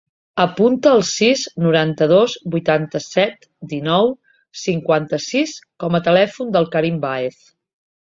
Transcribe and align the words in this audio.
Apunta 0.43 0.93
el 0.99 1.03
sis, 1.09 1.43
noranta-dos, 1.65 2.33
vuitanta-set, 2.57 3.47
dinou, 3.75 4.11
cinquanta-sis 4.65 5.57
com 5.85 6.03
a 6.03 6.07
telèfon 6.11 6.55
del 6.59 6.71
Karim 6.77 7.03
Baez. 7.09 7.43